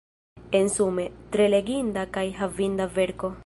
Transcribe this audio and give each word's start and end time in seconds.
Ensume, 0.59 1.05
tre 1.35 1.47
leginda 1.55 2.07
kaj 2.17 2.27
havinda 2.41 2.93
verko. 2.99 3.35